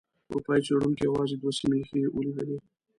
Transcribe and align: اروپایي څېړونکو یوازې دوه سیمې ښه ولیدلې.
اروپایي 0.29 0.61
څېړونکو 0.65 1.01
یوازې 1.07 1.35
دوه 1.41 1.51
سیمې 1.59 1.79
ښه 1.87 1.97
ولیدلې. 2.15 2.57